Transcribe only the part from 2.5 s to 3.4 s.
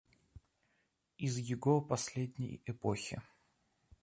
эпохи.